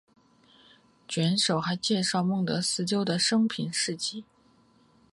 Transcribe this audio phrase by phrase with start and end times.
[1.07, 4.25] 卷首还介绍孟德斯鸠的生平事迹。